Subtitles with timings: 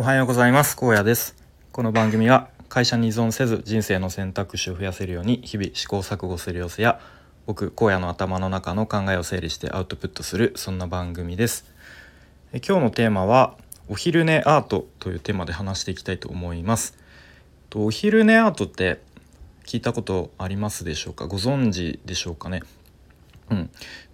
[0.00, 0.76] おはようございます。
[0.76, 1.34] 高野です。
[1.72, 7.00] この番組は会社に依存せず人生の選択肢を増やせるように日々試行錯誤する様子や
[7.46, 11.64] 僕荒野の頭の中の考えを整理してアウトプットするそんな番組です。
[12.52, 13.56] え今日のテーマは
[13.88, 16.96] お昼寝アートというテーマで話していきたいと思います。
[17.68, 19.00] とお昼寝アートって
[19.66, 21.26] 聞いたことありますでしょうか？
[21.26, 22.62] ご存知でしょうかね？
[23.50, 23.70] うん。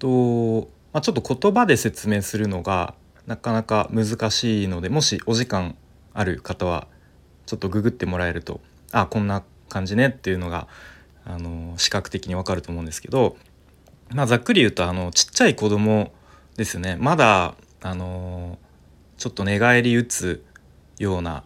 [0.00, 2.94] と、まあ、ちょっと言葉で説明するのが
[3.28, 5.76] なかなか難しいのでもしお時間
[6.14, 6.88] ある方は
[7.44, 10.66] ちょっとググってもらえるとあこんな感じねっていうのが
[11.26, 13.36] あの視覚的にわかると思うんですけど、
[14.14, 16.10] まあ、ざっくり言うとあのちっちゃい子供
[16.56, 16.96] ですね。
[16.98, 18.58] まだあの
[19.18, 20.42] ちょっと寝返り打つ
[20.98, 21.44] ような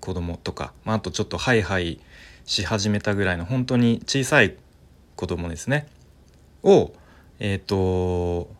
[0.00, 2.00] 子供とか、まあ、あとちょっとハイハイ
[2.44, 4.56] し始めたぐらいの本当に小さい
[5.16, 5.88] 子供ですね。
[6.62, 6.92] を
[7.38, 8.50] えっ、ー、と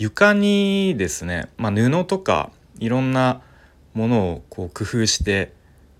[0.00, 3.42] 床にですね、まあ、布とかいろんな
[3.94, 5.52] ものをこう工夫して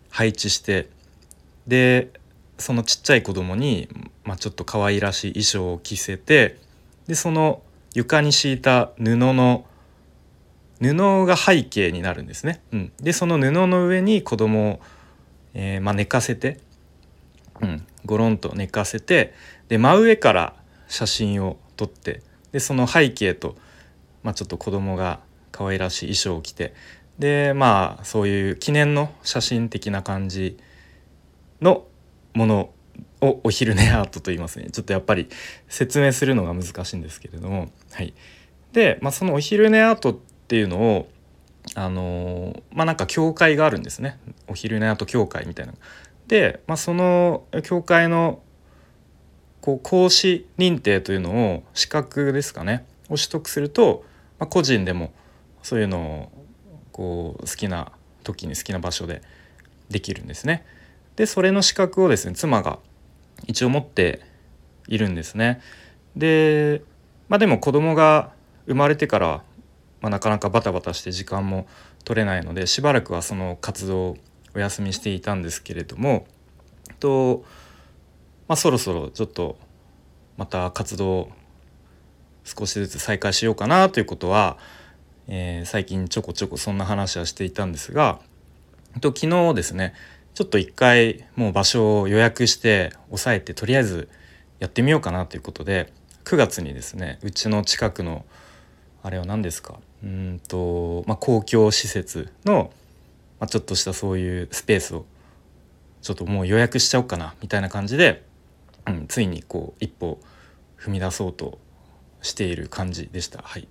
[0.09, 0.89] 配置して
[1.67, 2.11] で
[2.59, 3.89] そのちっちゃい子供に
[4.31, 6.57] まあ、ちょっと可愛らしい衣装を着せて
[7.09, 7.63] でその
[7.95, 9.65] 床に敷いた布の
[10.81, 12.63] 布が背景になるんですね。
[12.73, 14.81] うん、でその布の上に子供を、
[15.53, 16.61] えーまあ、寝かせて、
[17.61, 19.35] うん、ゴロンと寝かせて
[19.69, 20.55] で真上から
[20.87, 23.57] 写真を撮ってでその背景と
[24.23, 25.21] まあ、ちょっと子供が
[25.53, 26.75] 可愛らしい衣装を着て
[27.19, 30.59] でまあそういう記念の写真的な感じ
[31.61, 31.85] の
[32.35, 32.71] もの
[33.21, 34.71] をお昼寝アートと言いますね。
[34.71, 35.29] ちょっとやっぱり
[35.69, 37.69] 説明するのが難しいんですけれども。
[37.93, 38.15] はい。
[38.73, 40.17] で、まあ、そのお昼寝アートっ
[40.49, 41.09] ていうのを
[41.75, 44.19] あのまあなんか教会があるんですね。
[44.49, 45.75] お昼寝アート協会みたいな。
[46.27, 48.41] で、まあ、その教会の
[49.61, 52.87] こう講師認定というのを資格ですかね。
[53.11, 54.05] を取得すると
[54.41, 55.13] まあ、個人でも
[55.63, 56.33] そういうのを
[56.91, 57.93] こう好きな
[58.25, 59.23] 時に好きな場所で
[59.91, 60.65] できるんですね。
[61.17, 62.79] でそれの資格をですね妻が
[63.47, 64.21] 一応持って
[64.89, 65.61] いるんですね。
[66.17, 66.83] で
[67.29, 68.33] まあでも子供が
[68.67, 69.43] 生まれてから、
[70.01, 71.67] まあ、なかなかバタバタして時間も
[72.05, 74.17] 取れないのでしばらくはその活動を
[74.55, 76.27] お休みしていたんですけれども
[76.99, 77.45] と、
[78.49, 79.59] まあ、そろそろちょっと
[80.37, 81.31] また活動
[82.45, 84.57] 少しずつ再開しようかなということは、
[85.29, 88.21] えー、最近ちょこちょこそんな話はしていたんですが
[89.01, 89.95] と昨日ですね
[90.35, 94.09] ちょっと一回もう場所を予約して押さえてとりあえず
[94.59, 95.93] やってみようかなということで
[96.25, 98.25] 9月にですねうちの近くの
[99.03, 102.73] あれは何ですかうんと、まあ、公共施設の、
[103.39, 105.07] まあ、ちょっとしたそういうスペースを
[106.03, 108.25] ちょっともう予約しちゃおうかなみたいな感じで、
[108.87, 110.19] うん、ついにこう一歩
[110.79, 111.59] 踏み出そうと
[112.23, 113.43] している感じでした。
[113.43, 113.69] はい、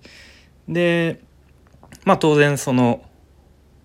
[0.68, 1.22] で
[2.06, 3.04] まあ当然その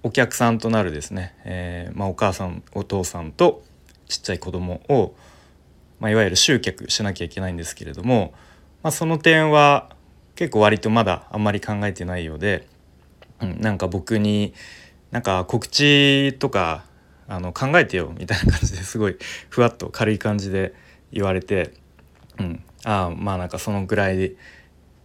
[0.02, 3.62] お客さんとなるですね、えー、まあ、お母さんお父さんと
[4.06, 5.14] ちっちゃい子供を、
[5.98, 8.34] まあ、いわゆる集客しなきゃいけないんですけれども、
[8.82, 9.88] まあ、その点は
[10.36, 12.68] 結構割とまだあんまり考えてないようで、
[13.40, 14.52] うん、なんか僕に
[15.10, 16.84] なんか告知とか
[17.26, 19.16] あの考えてよみたいな感じですごい
[19.48, 20.74] ふわっと軽い感じで
[21.12, 21.72] 言われて、
[22.38, 24.36] うん、あまあなんかそのぐらい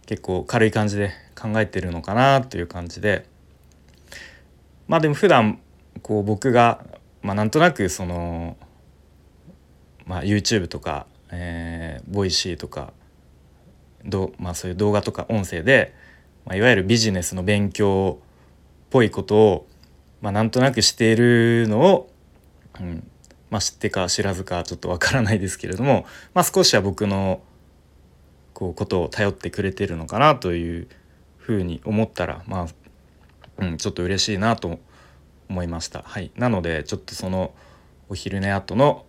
[0.06, 3.26] 結構軽い感じで考えてるのかなという感じで。
[4.88, 5.60] まあでも普段
[6.02, 6.84] こう僕が、
[7.22, 8.56] まあ、なんとなくその、
[10.06, 12.92] まあ、YouTube とか、えー、ボイシーとか
[14.04, 15.94] ど、まあ、そういう動画とか音声で、
[16.44, 18.24] まあ、いわゆるビジネスの勉強っ
[18.90, 19.66] ぽいことを、
[20.20, 22.10] まあ、なんとなくしているのを、
[22.80, 23.06] うん
[23.50, 27.42] まあ、知ってか知らずかちょっとわからないですけれども、まあ、少しは僕の
[28.60, 30.86] こうことを頼ってくれてるのかなという
[31.38, 32.68] ふうに思ったらま
[33.58, 34.78] あ、うん、ちょっと嬉しいなと
[35.48, 36.02] 思いました。
[36.04, 37.54] はい、なのでちょっとその
[38.10, 39.06] お昼寝後の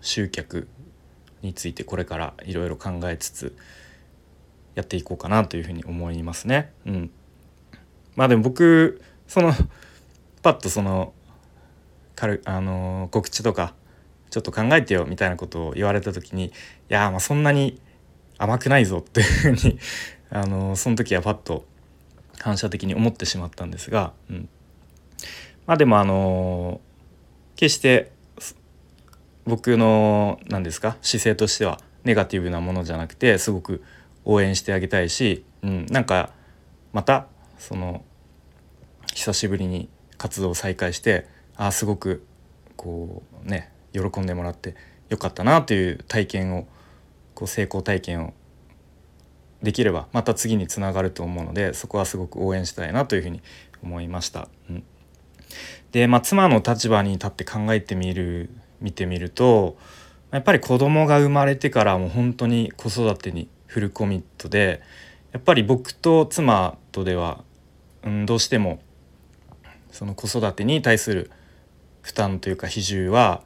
[0.00, 0.66] 集客
[1.42, 3.56] についてこれからいろいろ考えつつ
[4.74, 6.72] やっていこうかなというふうに思いますね。
[6.84, 7.10] うん、
[8.16, 9.52] まあでも僕その
[10.42, 11.14] パッとその
[12.26, 13.74] るあの告知とか
[14.30, 16.50] ちょっと考えてよみたいなことを言われた時にい
[16.88, 17.80] やまあそんなに
[18.38, 19.78] 甘くないぞっていうふうに
[20.30, 21.66] あのその時はパッと
[22.38, 24.48] 反射的に思ってしまったんですが、うん、
[25.66, 26.80] まあでもあの
[27.56, 28.12] 決して
[29.44, 33.82] 僕の何ですか姿勢としてはネガティブなものじゃなくてすごく
[34.24, 36.32] 応援してあげたいし、うん、なんか
[36.92, 37.26] また
[37.58, 38.04] その
[39.14, 41.26] 久しぶりに活動を再開して
[41.56, 42.24] あすごく
[42.76, 44.76] こうね喜んでもらって
[45.08, 46.66] よかったなという体験を
[47.38, 48.34] こう成功体験を
[49.62, 53.42] できればまた次につながると思うのでそこはすごく応援したいなというふうに
[53.80, 54.48] 思いました。
[54.68, 54.82] うん
[55.92, 58.50] で、まあ、妻の立場に立って考えてみる
[58.80, 59.78] 見てみると
[60.32, 64.82] やっぱり子供が生まれてからもう本当に子育てにフルコミットで
[65.32, 67.44] やっぱり僕と妻とでは、
[68.02, 68.80] うん、どうしても
[69.90, 71.30] その子育てに対する
[72.02, 73.42] 負担というか比重は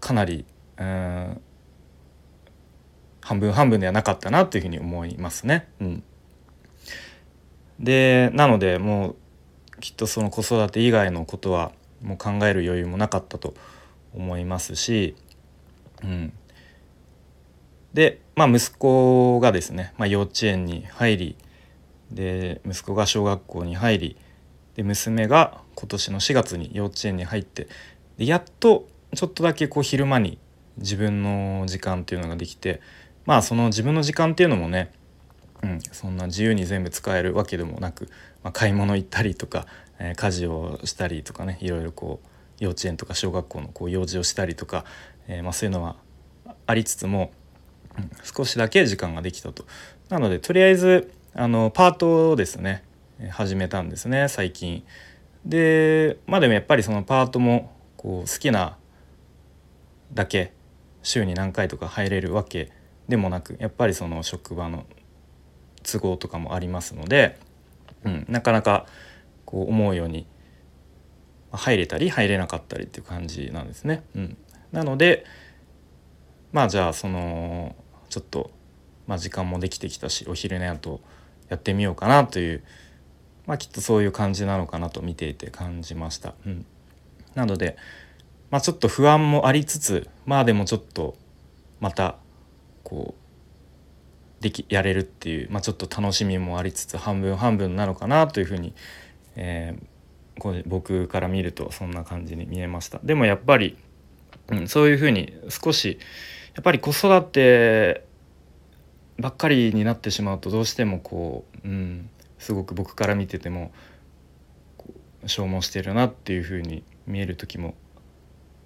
[0.00, 0.44] かなり
[0.76, 1.40] うん
[3.22, 5.68] 半分半分ではなかったなというふうに思いますね。
[5.80, 6.02] うん、
[7.80, 9.16] でなのでもう
[9.80, 11.72] きっとその子育て以外のことは
[12.02, 13.54] もう考える余裕もなかったと
[14.14, 15.16] 思いますし、
[16.02, 16.32] うん、
[17.94, 21.36] で、まあ、息子がですね、まあ、幼稚園に入り
[22.10, 24.16] で息子が小学校に入り
[24.74, 27.68] で娘が今年の4月に幼稚園に入って
[28.18, 30.38] でやっとちょっとだけこう昼間に
[30.78, 32.80] 自分の時間っていうのができて
[33.24, 34.92] まあその自分の時間っていうのもね、
[35.62, 38.08] うん、そんな自由に全部使えるわけでもなく、
[38.42, 39.66] まあ、買い物行ったりとか、
[39.98, 42.28] えー、家事をしたりとかねいろいろこう
[42.62, 44.84] 幼稚園とか小学校のこう用事をしたりとか、
[45.28, 45.96] えー、まあ、そういうのは
[46.66, 47.32] ありつつも、
[47.96, 49.64] うん、少しだけ時間ができたと。
[50.08, 52.84] なのでとりあえずあのパートをですね
[53.30, 54.84] 始めたんですね最近。
[55.44, 58.76] でまあでもやっぱりそのパートもこう好きな
[60.12, 60.52] だけ
[61.02, 62.70] 週に何回とか入れるわけ
[63.08, 64.86] でもなくやっぱりその職場の
[65.82, 67.38] 都合とかもありますので、
[68.04, 68.86] うん、なかなか
[69.44, 70.26] こう思うように
[71.50, 74.04] 入れたり入れなかったりっていう感じなんですね。
[74.14, 74.36] うん、
[74.72, 75.24] なので
[76.52, 77.74] まあじゃあその
[78.08, 78.50] ちょっと、
[79.06, 81.00] まあ、時間もできてきたしお昼寝と
[81.48, 82.62] やってみようかなという、
[83.46, 86.34] まあ、きっとそういう感じなのかなと見ていて感じました。
[86.46, 86.66] うん、
[87.34, 87.76] なので、
[88.50, 91.16] まあ、ちょっと不安もありつつまあでもちょっと
[91.80, 92.16] また
[92.92, 98.74] こうできやれるっていう、まあ、ちょっと楽しみもありつつ半分半分なのかなというふうに、
[99.34, 103.00] えー、これ僕から見るとそんな感じに見えました。
[103.02, 103.78] でもやっぱり、
[104.48, 105.98] うん、そういうふうに少し
[106.54, 108.04] やっぱり子育て
[109.18, 113.72] ばっかりになってしまうとどうしてもこう、うん、すごく僕から見てても
[115.24, 117.74] 消耗してるなっていうふうに見える時も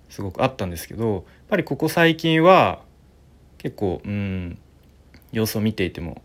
[0.08, 2.85] すごくあったんですけどやっぱりここ最近は
[3.58, 4.58] 結構うん
[5.32, 6.22] 様子を見ていても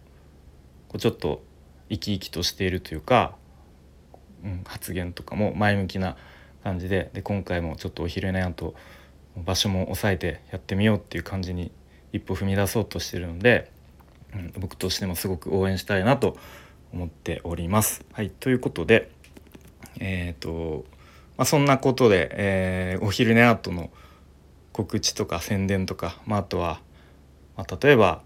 [0.87, 1.43] こうちょっと
[1.89, 3.35] 生き生きとしているというか、
[4.43, 6.17] うん、発言とかも前向きな
[6.63, 8.75] 感じでで今回もちょっとお昼寝やと
[9.35, 11.71] 場所も抑えてやってみようっていう感じに
[12.13, 13.71] 一歩踏み出そうとしてるので、
[14.33, 16.37] うん、僕としてもすごく応援したいなと
[16.93, 18.03] 思っております。
[18.11, 19.09] はい、ということで
[19.99, 20.85] え、ー、と、
[21.37, 23.89] まあ、そんなことで、えー、お昼寝アートの
[24.71, 26.81] 告知とか宣伝とか、まあ、あとは
[27.57, 28.21] まあ、例えば、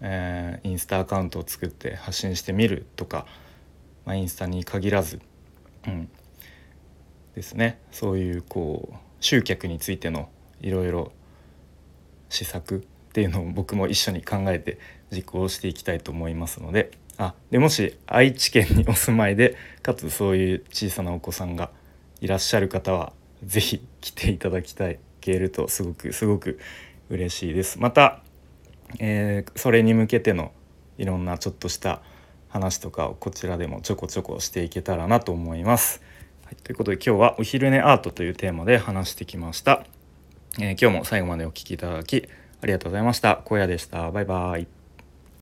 [0.00, 3.26] えー、インスタアカウントを作って発信してみるとか、
[4.04, 5.20] まあ、インスタに限らず、
[5.86, 6.08] うん、
[7.34, 7.78] ですね。
[7.92, 10.28] そういうこう集客についての
[10.60, 11.12] いろいろ
[12.28, 12.80] 施策っ
[13.12, 14.78] ていうのを僕も一緒に考えて
[15.10, 16.90] 実行していきたいと思いますので。
[17.18, 21.70] あでもし愛知県にお住まいでかつそういう小さなお子さんが
[22.20, 23.12] いらっしゃる方は
[23.42, 26.58] 是非来ていただきたいけるとすごくすごく
[27.08, 27.78] 嬉しいです。
[27.78, 28.20] また
[28.98, 30.52] えー、それに向けての
[30.98, 32.02] いろんなちょっとした
[32.48, 36.02] 話とかをこちらでもちょこちょこしていけたらなと思います。
[36.44, 39.84] はい、ということで今日は「お昼寝アート」というテーマで話してきました。
[40.58, 42.28] えー、今日も最後までお聴きいただき
[42.62, 43.42] ありがとうございました。
[43.44, 44.10] 荒野でした。
[44.10, 44.75] バイバイ。